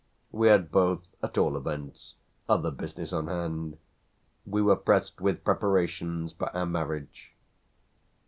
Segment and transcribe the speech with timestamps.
[0.31, 2.15] We had both at all events
[2.49, 3.77] other business on hand;
[4.47, 7.35] we were pressed with preparations for our marriage.